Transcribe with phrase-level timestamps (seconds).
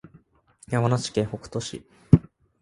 [0.67, 1.83] 山梨県北杜市